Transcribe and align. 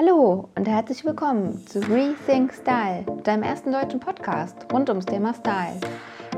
Hallo 0.00 0.48
und 0.54 0.68
herzlich 0.68 1.04
willkommen 1.04 1.66
zu 1.66 1.80
Rethink 1.80 2.54
Style, 2.54 3.04
deinem 3.24 3.42
ersten 3.42 3.72
deutschen 3.72 3.98
Podcast 3.98 4.54
rund 4.72 4.88
ums 4.90 5.06
Thema 5.06 5.34
Style. 5.34 5.74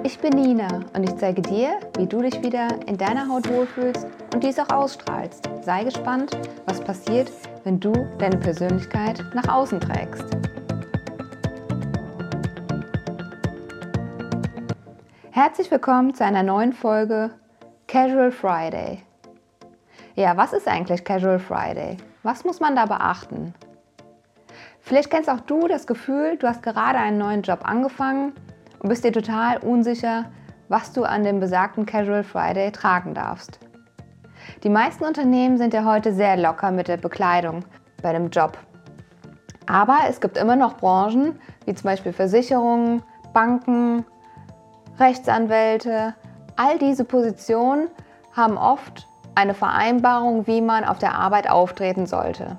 Ich 0.02 0.18
bin 0.18 0.32
Nina 0.32 0.80
und 0.94 1.02
ich 1.02 1.14
zeige 1.16 1.42
dir, 1.42 1.78
wie 1.98 2.06
du 2.06 2.22
dich 2.22 2.42
wieder 2.42 2.68
in 2.86 2.96
deiner 2.96 3.28
Haut 3.28 3.46
wohlfühlst 3.50 4.06
und 4.32 4.42
dies 4.42 4.58
auch 4.58 4.70
ausstrahlst. 4.70 5.50
Sei 5.60 5.84
gespannt, 5.84 6.38
was 6.64 6.80
passiert, 6.80 7.30
wenn 7.64 7.78
du 7.78 7.92
deine 8.16 8.38
Persönlichkeit 8.38 9.22
nach 9.34 9.48
außen 9.48 9.78
trägst. 9.78 10.24
Herzlich 15.32 15.70
willkommen 15.70 16.14
zu 16.14 16.24
einer 16.24 16.42
neuen 16.42 16.72
Folge 16.72 17.32
Casual 17.88 18.32
Friday. 18.32 19.02
Ja, 20.16 20.36
was 20.36 20.52
ist 20.52 20.66
eigentlich 20.66 21.04
Casual 21.04 21.38
Friday? 21.38 21.96
Was 22.22 22.44
muss 22.44 22.58
man 22.60 22.74
da 22.74 22.86
beachten? 22.86 23.54
Vielleicht 24.80 25.10
kennst 25.10 25.30
auch 25.30 25.40
du 25.40 25.68
das 25.68 25.86
Gefühl, 25.86 26.36
du 26.36 26.48
hast 26.48 26.62
gerade 26.62 26.98
einen 26.98 27.18
neuen 27.18 27.42
Job 27.42 27.60
angefangen 27.62 28.32
und 28.80 28.88
bist 28.88 29.04
dir 29.04 29.12
total 29.12 29.58
unsicher, 29.58 30.26
was 30.68 30.92
du 30.92 31.04
an 31.04 31.22
dem 31.22 31.38
besagten 31.38 31.86
Casual 31.86 32.24
Friday 32.24 32.72
tragen 32.72 33.14
darfst. 33.14 33.60
Die 34.64 34.68
meisten 34.68 35.04
Unternehmen 35.04 35.58
sind 35.58 35.74
ja 35.74 35.84
heute 35.84 36.12
sehr 36.12 36.36
locker 36.36 36.72
mit 36.72 36.88
der 36.88 36.96
Bekleidung 36.96 37.64
bei 38.02 38.12
dem 38.12 38.30
Job. 38.30 38.58
Aber 39.66 39.98
es 40.08 40.20
gibt 40.20 40.36
immer 40.36 40.56
noch 40.56 40.76
Branchen, 40.78 41.38
wie 41.66 41.74
zum 41.74 41.84
Beispiel 41.84 42.12
Versicherungen, 42.12 43.02
Banken, 43.32 44.04
Rechtsanwälte. 44.98 46.14
All 46.56 46.78
diese 46.78 47.04
Positionen 47.04 47.88
haben 48.32 48.56
oft 48.56 49.06
eine 49.40 49.54
Vereinbarung, 49.54 50.46
wie 50.46 50.60
man 50.60 50.84
auf 50.84 50.98
der 50.98 51.14
Arbeit 51.14 51.48
auftreten 51.48 52.06
sollte. 52.06 52.58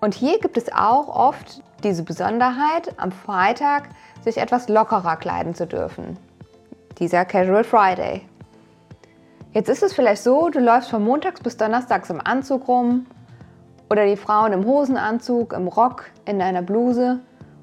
Und 0.00 0.14
hier 0.14 0.40
gibt 0.40 0.56
es 0.56 0.72
auch 0.72 1.08
oft 1.08 1.62
diese 1.84 2.02
Besonderheit, 2.02 2.98
am 2.98 3.12
Freitag 3.12 3.90
sich 4.22 4.38
etwas 4.38 4.68
lockerer 4.68 5.16
kleiden 5.16 5.54
zu 5.54 5.66
dürfen. 5.66 6.16
Dieser 6.98 7.24
Casual 7.24 7.64
Friday. 7.64 8.22
Jetzt 9.52 9.68
ist 9.68 9.82
es 9.82 9.92
vielleicht 9.92 10.22
so, 10.22 10.48
du 10.48 10.60
läufst 10.60 10.90
von 10.90 11.04
montags 11.04 11.40
bis 11.40 11.58
donnerstags 11.58 12.08
im 12.08 12.20
Anzug 12.24 12.66
rum 12.66 13.06
oder 13.90 14.06
die 14.06 14.16
Frauen 14.16 14.54
im 14.54 14.64
Hosenanzug, 14.64 15.52
im 15.52 15.68
Rock, 15.68 16.06
in 16.24 16.40
einer 16.40 16.62
Bluse 16.62 17.20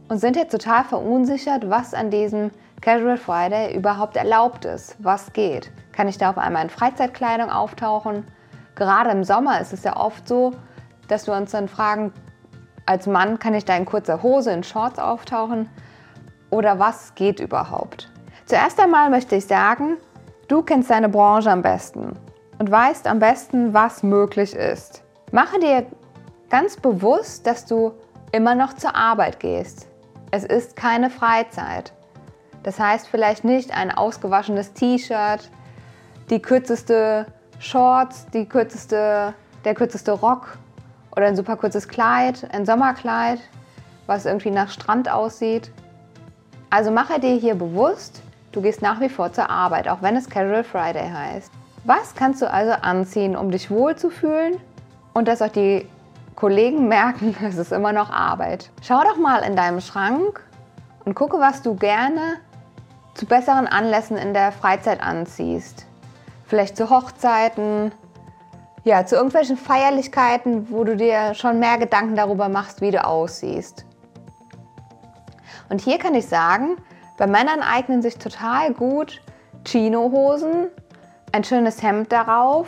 und 0.10 0.20
sind 0.20 0.36
jetzt 0.36 0.52
total 0.52 0.84
verunsichert, 0.84 1.70
was 1.70 1.96
an 1.96 2.12
diesem 2.12 2.52
Casual 2.82 3.18
Friday 3.18 3.76
überhaupt 3.76 4.16
erlaubt 4.16 4.66
ist, 4.66 4.96
was 5.00 5.34
geht. 5.34 5.72
Kann 5.92 6.08
ich 6.08 6.20
da 6.20 6.30
auf 6.30 6.38
einmal 6.38 6.64
in 6.64 6.70
Freizeitkleidung 6.70 7.50
auftauchen? 7.50 8.26
Gerade 8.80 9.10
im 9.10 9.26
Sommer 9.26 9.60
ist 9.60 9.74
es 9.74 9.84
ja 9.84 9.98
oft 9.98 10.26
so, 10.26 10.54
dass 11.10 11.28
wir 11.28 11.34
uns 11.34 11.52
dann 11.52 11.68
fragen, 11.68 12.14
als 12.86 13.08
Mann 13.08 13.38
kann 13.38 13.54
ich 13.54 13.66
da 13.66 13.76
in 13.76 13.84
kurzer 13.84 14.24
Hose, 14.24 14.52
in 14.52 14.64
Shorts 14.64 15.00
auftauchen 15.00 15.70
oder 16.50 16.80
was 16.80 17.14
geht 17.14 17.42
überhaupt? 17.42 18.10
Zuerst 18.46 18.80
einmal 18.80 19.10
möchte 19.10 19.36
ich 19.36 19.46
sagen, 19.46 19.98
du 20.48 20.64
kennst 20.64 20.90
deine 20.90 21.10
Branche 21.10 21.52
am 21.52 21.62
besten 21.62 22.14
und 22.58 22.72
weißt 22.72 23.06
am 23.06 23.20
besten, 23.20 23.74
was 23.74 24.02
möglich 24.02 24.56
ist. 24.56 25.04
Mache 25.34 25.60
dir 25.60 25.86
ganz 26.50 26.78
bewusst, 26.78 27.46
dass 27.46 27.66
du 27.66 27.92
immer 28.32 28.56
noch 28.56 28.74
zur 28.74 28.96
Arbeit 28.96 29.42
gehst. 29.42 29.90
Es 30.32 30.46
ist 30.46 30.78
keine 30.78 31.10
Freizeit. 31.10 31.92
Das 32.64 32.80
heißt 32.80 33.10
vielleicht 33.10 33.44
nicht 33.44 33.76
ein 33.76 33.92
ausgewaschenes 33.92 34.72
T-Shirt, 34.72 35.52
die 36.30 36.42
kürzeste 36.42 37.26
Shorts, 37.60 38.26
die 38.34 38.46
kürzeste, 38.46 39.34
der 39.66 39.76
kürzeste 39.76 40.14
Rock 40.14 40.58
oder 41.16 41.28
ein 41.28 41.36
super 41.36 41.58
kurzes 41.58 41.90
Kleid, 41.90 42.48
ein 42.54 42.66
Sommerkleid, 42.66 43.40
was 44.08 44.26
irgendwie 44.26 44.50
nach 44.50 44.70
Strand 44.70 45.12
aussieht. 45.12 45.70
Also 46.70 46.90
mache 46.90 47.20
dir 47.20 47.36
hier 47.36 47.56
bewusst, 47.56 48.22
du 48.54 48.62
gehst 48.62 48.82
nach 48.82 49.02
wie 49.02 49.10
vor 49.10 49.34
zur 49.34 49.50
Arbeit, 49.50 49.90
auch 49.90 50.02
wenn 50.02 50.16
es 50.16 50.30
Casual 50.30 50.64
Friday 50.64 51.10
heißt. 51.12 51.52
Was 51.84 52.16
kannst 52.16 52.42
du 52.42 52.50
also 52.50 52.72
anziehen, 52.82 53.36
um 53.36 53.52
dich 53.52 53.70
wohlzufühlen 53.70 54.56
und 55.14 55.28
dass 55.28 55.42
auch 55.42 55.50
die 55.50 55.86
Kollegen 56.36 56.88
merken, 56.88 57.36
es 57.46 57.58
ist 57.58 57.74
immer 57.74 57.92
noch 57.92 58.10
Arbeit? 58.10 58.70
Schau 58.82 59.02
doch 59.04 59.18
mal 59.18 59.44
in 59.44 59.58
deinem 59.58 59.82
Schrank 59.82 60.42
und 61.04 61.14
gucke, 61.14 61.40
was 61.40 61.62
du 61.62 61.76
gerne 61.76 62.38
zu 63.16 63.26
besseren 63.26 63.68
Anlässen 63.68 64.16
in 64.16 64.34
der 64.34 64.54
Freizeit 64.54 65.04
anziehst 65.04 65.89
vielleicht 66.50 66.76
zu 66.76 66.90
Hochzeiten, 66.90 67.92
ja, 68.84 69.06
zu 69.06 69.16
irgendwelchen 69.16 69.56
Feierlichkeiten, 69.56 70.72
wo 70.72 70.84
du 70.84 70.96
dir 70.96 71.36
schon 71.36 71.60
mehr 71.60 71.78
Gedanken 71.78 72.16
darüber 72.16 72.50
machst, 72.50 72.82
wie 72.82 72.92
du 72.92 73.06
aussiehst. 73.06 73.86
Und 75.70 75.80
hier 75.80 76.00
kann 76.00 76.16
ich 76.16 76.28
sagen, 76.28 76.78
bei 77.18 77.28
Männern 77.28 77.62
eignen 77.62 78.02
sich 78.02 78.18
total 78.18 78.74
gut 78.74 79.22
Chino-Hosen, 79.64 80.70
ein 81.32 81.44
schönes 81.44 81.84
Hemd 81.84 82.12
darauf 82.12 82.68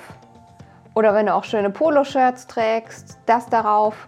oder 0.93 1.15
wenn 1.15 1.25
du 1.25 1.33
auch 1.33 1.43
schöne 1.43 1.71
Poloshirts 1.71 2.45
trägst, 2.45 3.17
das 3.25 3.47
darauf. 3.47 4.07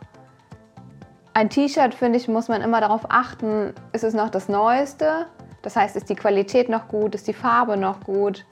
Ein 1.33 1.49
T-Shirt, 1.49 1.95
finde 1.95 2.19
ich, 2.19 2.27
muss 2.27 2.47
man 2.47 2.61
immer 2.61 2.79
darauf 2.79 3.05
achten, 3.09 3.73
ist 3.91 4.03
es 4.03 4.13
noch 4.13 4.29
das 4.29 4.49
Neueste? 4.49 5.25
Das 5.63 5.75
heißt, 5.75 5.95
ist 5.95 6.09
die 6.09 6.15
Qualität 6.15 6.69
noch 6.69 6.87
gut, 6.87 7.15
ist 7.15 7.27
die 7.27 7.33
Farbe 7.33 7.75
noch 7.75 8.01
gut? 8.01 8.45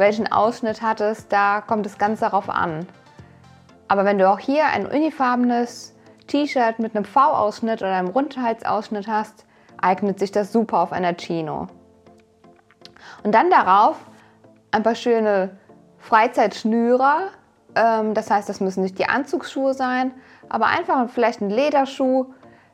Welchen 0.00 0.30
Ausschnitt 0.30 0.82
hattest, 0.82 1.32
da 1.32 1.60
kommt 1.60 1.86
es 1.86 1.96
ganz 1.98 2.20
darauf 2.20 2.50
an. 2.50 2.86
Aber 3.86 4.04
wenn 4.04 4.18
du 4.18 4.28
auch 4.28 4.38
hier 4.38 4.66
ein 4.66 4.86
unifarbenes 4.86 5.94
T-Shirt 6.26 6.78
mit 6.78 6.96
einem 6.96 7.04
V-Ausschnitt 7.04 7.82
oder 7.82 7.94
einem 7.94 8.08
Rundhalsausschnitt 8.08 9.06
hast, 9.06 9.46
eignet 9.80 10.18
sich 10.18 10.32
das 10.32 10.52
super 10.52 10.78
auf 10.80 10.92
einer 10.92 11.14
Chino. 11.14 11.68
Und 13.22 13.34
dann 13.34 13.50
darauf 13.50 13.96
ein 14.70 14.82
paar 14.82 14.94
schöne 14.94 15.58
Freizeitschnürer. 15.98 17.28
Ähm, 17.74 18.14
das 18.14 18.30
heißt, 18.30 18.48
das 18.48 18.60
müssen 18.60 18.82
nicht 18.82 18.98
die 18.98 19.08
Anzugsschuhe 19.08 19.74
sein, 19.74 20.12
aber 20.48 20.66
einfach 20.66 21.08
vielleicht 21.10 21.40
ein 21.40 21.50
Lederschuh, 21.50 22.26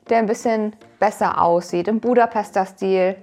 der 0.09 0.19
ein 0.19 0.27
bisschen 0.27 0.77
besser 0.99 1.41
aussieht, 1.41 1.89
im 1.89 2.01
Budapester 2.01 2.65
Stil. 2.65 3.17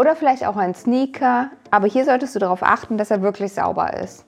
Oder 0.00 0.16
vielleicht 0.16 0.46
auch 0.46 0.56
ein 0.56 0.74
Sneaker, 0.74 1.50
aber 1.70 1.86
hier 1.86 2.06
solltest 2.06 2.34
du 2.34 2.38
darauf 2.38 2.62
achten, 2.62 2.96
dass 2.96 3.10
er 3.10 3.20
wirklich 3.20 3.52
sauber 3.52 3.92
ist. 3.92 4.24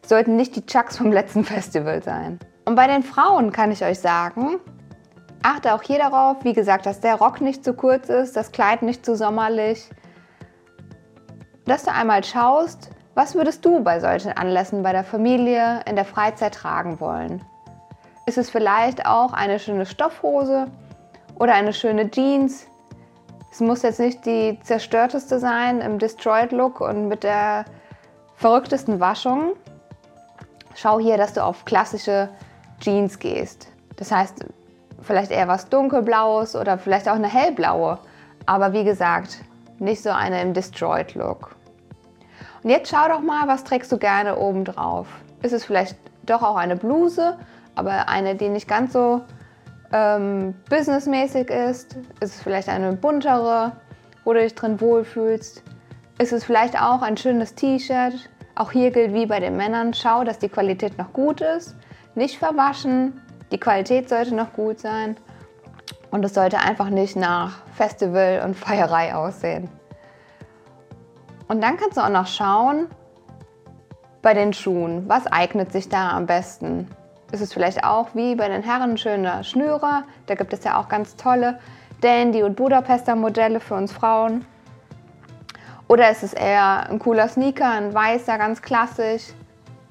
Es 0.00 0.08
sollten 0.08 0.36
nicht 0.36 0.54
die 0.54 0.64
Chucks 0.64 0.98
vom 0.98 1.10
letzten 1.10 1.42
Festival 1.42 2.00
sein. 2.00 2.38
Und 2.64 2.76
bei 2.76 2.86
den 2.86 3.02
Frauen 3.02 3.50
kann 3.50 3.72
ich 3.72 3.84
euch 3.84 3.98
sagen, 3.98 4.60
achte 5.42 5.74
auch 5.74 5.82
hier 5.82 5.98
darauf, 5.98 6.44
wie 6.44 6.52
gesagt, 6.52 6.86
dass 6.86 7.00
der 7.00 7.16
Rock 7.16 7.40
nicht 7.40 7.64
zu 7.64 7.74
kurz 7.74 8.08
ist, 8.08 8.36
das 8.36 8.52
Kleid 8.52 8.82
nicht 8.82 9.04
zu 9.04 9.16
sommerlich. 9.16 9.90
Dass 11.64 11.82
du 11.82 11.90
einmal 11.90 12.22
schaust, 12.22 12.90
was 13.16 13.34
würdest 13.34 13.64
du 13.64 13.82
bei 13.82 13.98
solchen 13.98 14.30
Anlässen 14.30 14.84
bei 14.84 14.92
der 14.92 15.02
Familie 15.02 15.80
in 15.86 15.96
der 15.96 16.04
Freizeit 16.04 16.54
tragen 16.54 17.00
wollen? 17.00 17.44
Ist 18.26 18.38
es 18.38 18.48
vielleicht 18.48 19.06
auch 19.06 19.32
eine 19.32 19.58
schöne 19.58 19.86
Stoffhose 19.86 20.68
oder 21.36 21.54
eine 21.54 21.72
schöne 21.72 22.12
Jeans, 22.12 22.68
es 23.50 23.60
muss 23.60 23.82
jetzt 23.82 24.00
nicht 24.00 24.26
die 24.26 24.58
zerstörteste 24.62 25.38
sein 25.38 25.80
im 25.80 25.98
Destroyed-Look 25.98 26.80
und 26.80 27.08
mit 27.08 27.22
der 27.24 27.64
verrücktesten 28.34 29.00
Waschung. 29.00 29.52
Schau 30.74 30.98
hier, 30.98 31.16
dass 31.16 31.32
du 31.32 31.42
auf 31.42 31.64
klassische 31.64 32.28
Jeans 32.80 33.18
gehst. 33.18 33.68
Das 33.96 34.12
heißt, 34.12 34.44
vielleicht 35.00 35.30
eher 35.30 35.48
was 35.48 35.68
dunkelblaues 35.68 36.54
oder 36.54 36.76
vielleicht 36.78 37.08
auch 37.08 37.14
eine 37.14 37.28
hellblaue. 37.28 37.98
Aber 38.44 38.72
wie 38.72 38.84
gesagt, 38.84 39.38
nicht 39.78 40.02
so 40.02 40.10
eine 40.10 40.42
im 40.42 40.52
Destroyed-Look. 40.52 41.56
Und 42.62 42.70
jetzt 42.70 42.90
schau 42.90 43.08
doch 43.08 43.20
mal, 43.20 43.48
was 43.48 43.64
trägst 43.64 43.90
du 43.92 43.98
gerne 43.98 44.36
oben 44.36 44.64
drauf? 44.64 45.06
Ist 45.42 45.52
es 45.52 45.64
vielleicht 45.64 45.96
doch 46.24 46.42
auch 46.42 46.56
eine 46.56 46.76
Bluse, 46.76 47.38
aber 47.74 48.08
eine, 48.08 48.34
die 48.34 48.48
nicht 48.48 48.68
ganz 48.68 48.92
so 48.92 49.22
ähm, 49.92 50.54
businessmäßig 50.68 51.50
ist? 51.50 51.96
Ist 52.20 52.36
es 52.36 52.42
vielleicht 52.42 52.68
eine 52.68 52.92
buntere, 52.92 53.72
wo 54.24 54.32
du 54.32 54.40
dich 54.40 54.54
drin 54.54 54.80
wohlfühlst? 54.80 55.62
Ist 56.18 56.32
es 56.32 56.44
vielleicht 56.44 56.80
auch 56.80 57.02
ein 57.02 57.16
schönes 57.16 57.54
T-Shirt? 57.54 58.30
Auch 58.54 58.72
hier 58.72 58.90
gilt 58.90 59.12
wie 59.12 59.26
bei 59.26 59.38
den 59.38 59.56
Männern, 59.56 59.92
schau, 59.92 60.24
dass 60.24 60.38
die 60.38 60.48
Qualität 60.48 60.96
noch 60.96 61.12
gut 61.12 61.42
ist. 61.42 61.76
Nicht 62.14 62.38
verwaschen, 62.38 63.20
die 63.52 63.58
Qualität 63.58 64.08
sollte 64.08 64.34
noch 64.34 64.52
gut 64.54 64.80
sein. 64.80 65.16
Und 66.10 66.24
es 66.24 66.34
sollte 66.34 66.58
einfach 66.58 66.88
nicht 66.88 67.16
nach 67.16 67.62
Festival 67.74 68.42
und 68.44 68.56
Feierei 68.56 69.14
aussehen. 69.14 69.68
Und 71.48 71.62
dann 71.62 71.76
kannst 71.76 71.96
du 71.96 72.00
auch 72.00 72.08
noch 72.08 72.26
schauen 72.26 72.86
bei 74.22 74.34
den 74.34 74.52
Schuhen, 74.52 75.08
was 75.08 75.26
eignet 75.26 75.72
sich 75.72 75.88
da 75.88 76.10
am 76.10 76.26
besten 76.26 76.88
ist 77.32 77.40
es 77.40 77.52
vielleicht 77.52 77.84
auch 77.84 78.08
wie 78.14 78.34
bei 78.34 78.48
den 78.48 78.62
Herren 78.62 78.96
schöner 78.98 79.42
Schnürer. 79.44 80.04
Da 80.26 80.34
gibt 80.34 80.52
es 80.52 80.64
ja 80.64 80.78
auch 80.78 80.88
ganz 80.88 81.16
tolle 81.16 81.58
Dandy- 82.00 82.42
und 82.42 82.56
Budapester 82.56 83.16
Modelle 83.16 83.60
für 83.60 83.74
uns 83.74 83.92
Frauen. 83.92 84.44
Oder 85.88 86.10
ist 86.10 86.22
es 86.22 86.32
eher 86.32 86.88
ein 86.88 86.98
cooler 86.98 87.28
Sneaker, 87.28 87.70
ein 87.70 87.94
weißer, 87.94 88.38
ganz 88.38 88.62
klassisch? 88.62 89.22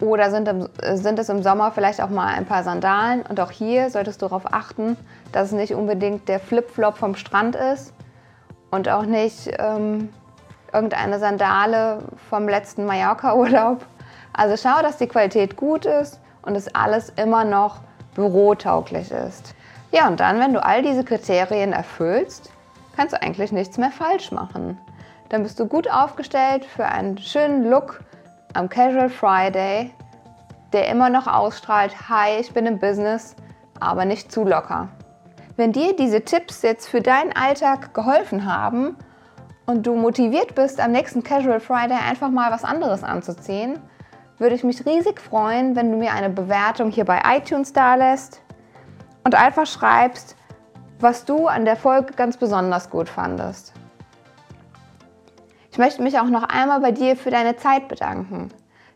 Oder 0.01 0.29
sind, 0.29 0.47
im, 0.47 0.67
sind 0.93 1.19
es 1.19 1.29
im 1.29 1.41
Sommer 1.41 1.71
vielleicht 1.71 2.01
auch 2.01 2.09
mal 2.09 2.27
ein 2.27 2.45
paar 2.45 2.63
Sandalen? 2.63 3.21
Und 3.21 3.39
auch 3.39 3.51
hier 3.51 3.89
solltest 3.89 4.21
du 4.21 4.25
darauf 4.25 4.53
achten, 4.53 4.97
dass 5.31 5.47
es 5.47 5.53
nicht 5.53 5.73
unbedingt 5.73 6.27
der 6.27 6.39
Flipflop 6.39 6.97
vom 6.97 7.15
Strand 7.15 7.55
ist 7.55 7.93
und 8.71 8.89
auch 8.89 9.05
nicht 9.05 9.51
ähm, 9.57 10.09
irgendeine 10.73 11.19
Sandale 11.19 11.99
vom 12.29 12.49
letzten 12.49 12.85
Mallorca-Urlaub. 12.85 13.85
Also 14.33 14.57
schau, 14.57 14.81
dass 14.81 14.97
die 14.97 15.07
Qualität 15.07 15.55
gut 15.55 15.85
ist 15.85 16.19
und 16.45 16.55
es 16.55 16.73
alles 16.73 17.09
immer 17.15 17.43
noch 17.43 17.81
bürotauglich 18.15 19.11
ist. 19.11 19.55
Ja, 19.91 20.07
und 20.07 20.19
dann, 20.19 20.39
wenn 20.39 20.53
du 20.53 20.63
all 20.63 20.81
diese 20.81 21.03
Kriterien 21.03 21.73
erfüllst, 21.73 22.51
kannst 22.95 23.13
du 23.13 23.21
eigentlich 23.21 23.51
nichts 23.51 23.77
mehr 23.77 23.91
falsch 23.91 24.31
machen. 24.31 24.77
Dann 25.29 25.43
bist 25.43 25.59
du 25.59 25.67
gut 25.67 25.89
aufgestellt 25.91 26.65
für 26.65 26.85
einen 26.85 27.17
schönen 27.17 27.69
Look 27.69 28.01
am 28.53 28.69
Casual 28.69 29.09
Friday, 29.09 29.91
der 30.73 30.87
immer 30.89 31.09
noch 31.09 31.27
ausstrahlt, 31.27 32.09
hi, 32.09 32.39
ich 32.39 32.53
bin 32.53 32.65
im 32.65 32.79
Business, 32.79 33.35
aber 33.79 34.05
nicht 34.05 34.31
zu 34.31 34.43
locker. 34.43 34.89
Wenn 35.57 35.71
dir 35.71 35.95
diese 35.95 36.21
Tipps 36.21 36.61
jetzt 36.61 36.87
für 36.87 37.01
deinen 37.01 37.33
Alltag 37.33 37.93
geholfen 37.93 38.45
haben 38.45 38.97
und 39.65 39.87
du 39.87 39.95
motiviert 39.95 40.55
bist, 40.55 40.79
am 40.79 40.91
nächsten 40.91 41.23
Casual 41.23 41.59
Friday 41.59 41.97
einfach 41.97 42.29
mal 42.29 42.51
was 42.51 42.63
anderes 42.63 43.03
anzuziehen, 43.03 43.79
würde 44.37 44.55
ich 44.55 44.63
mich 44.63 44.85
riesig 44.85 45.21
freuen, 45.21 45.75
wenn 45.75 45.91
du 45.91 45.97
mir 45.97 46.13
eine 46.13 46.29
Bewertung 46.29 46.91
hier 46.91 47.05
bei 47.05 47.21
iTunes 47.37 47.73
da 47.73 47.95
lässt 47.95 48.41
und 49.23 49.35
einfach 49.35 49.65
schreibst, 49.65 50.35
was 50.99 51.25
du 51.25 51.47
an 51.47 51.65
der 51.65 51.75
Folge 51.75 52.13
ganz 52.13 52.37
besonders 52.37 52.89
gut 52.89 53.09
fandest. 53.09 53.73
Ich 55.71 55.77
möchte 55.77 56.01
mich 56.01 56.19
auch 56.19 56.29
noch 56.29 56.43
einmal 56.43 56.79
bei 56.79 56.91
dir 56.91 57.17
für 57.17 57.31
deine 57.31 57.57
Zeit 57.57 57.87
bedanken. 57.89 58.49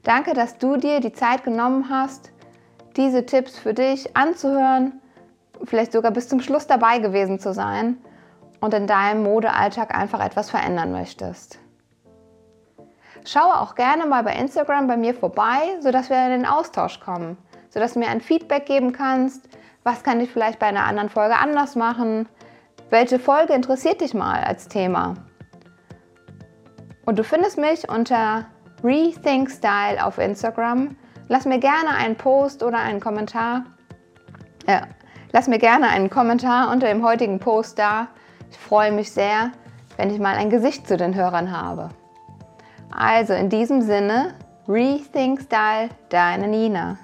Danke, 0.04 0.34
dass 0.34 0.58
du 0.58 0.78
dir 0.78 1.02
die 1.02 1.12
Zeit 1.12 1.44
genommen 1.44 1.90
hast, 1.90 2.32
diese 2.96 3.26
Tipps 3.26 3.58
für 3.58 3.74
dich 3.74 4.16
anzuhören, 4.16 5.02
vielleicht 5.66 5.92
sogar 5.92 6.12
bis 6.12 6.30
zum 6.30 6.40
Schluss 6.40 6.68
dabei 6.68 7.00
gewesen 7.00 7.40
zu 7.40 7.54
sein 7.54 7.98
und 8.62 8.74
in 8.74 8.88
deinem 8.88 9.24
Modealltag 9.24 9.94
einfach 9.94 10.24
etwas 10.26 10.50
verändern 10.50 10.92
möchtest. 10.92 11.60
Schaue 13.26 13.60
auch 13.60 13.76
gerne 13.76 14.06
mal 14.06 14.24
bei 14.24 14.34
Instagram 14.34 14.88
bei 14.88 14.98
mir 14.98 15.14
vorbei, 15.14 15.78
sodass 15.82 16.10
wir 16.10 16.24
in 16.26 16.32
den 16.32 16.46
Austausch 16.46 17.00
kommen, 17.00 17.38
sodass 17.70 17.94
du 17.94 18.00
mir 18.00 18.08
ein 18.08 18.22
Feedback 18.22 18.66
geben 18.66 18.92
kannst, 18.92 19.48
was 19.84 20.04
kann 20.04 20.20
ich 20.20 20.32
vielleicht 20.32 20.60
bei 20.60 20.68
einer 20.68 20.86
anderen 20.86 21.10
Folge 21.10 21.36
anders 21.36 21.76
machen, 21.76 22.28
welche 22.90 23.20
Folge 23.20 23.54
interessiert 23.54 24.02
dich 24.02 24.14
mal 24.14 24.44
als 24.44 24.68
Thema. 24.68 25.16
Und 27.06 27.20
du 27.20 27.24
findest 27.24 27.58
mich 27.58 27.90
unter 27.90 28.46
Rethink 28.84 29.50
Style 29.50 30.04
auf 30.04 30.18
Instagram. 30.18 30.96
Lass 31.28 31.46
mir 31.46 31.60
gerne 31.60 31.90
einen 31.98 32.16
Post 32.16 32.64
oder 32.64 32.78
einen 32.78 33.00
Kommentar. 33.00 33.66
Ja, 34.68 34.84
lass 35.32 35.48
mir 35.48 35.60
gerne 35.60 35.90
einen 35.90 36.10
Kommentar 36.10 36.72
unter 36.72 36.88
dem 36.88 37.04
heutigen 37.04 37.40
Post 37.40 37.80
da. 37.80 38.08
Ich 38.52 38.58
freue 38.58 38.92
mich 38.92 39.12
sehr, 39.12 39.52
wenn 39.98 40.12
ich 40.12 40.20
mal 40.20 40.36
ein 40.36 40.50
Gesicht 40.50 40.88
zu 40.88 40.98
den 40.98 41.16
Hörern 41.16 41.52
habe. 41.52 41.90
Also 42.92 43.34
in 43.34 43.50
diesem 43.50 43.82
Sinne, 43.82 44.34
Rethink 44.68 45.42
Style, 45.42 45.90
deine 46.10 46.48
Nina. 46.48 46.98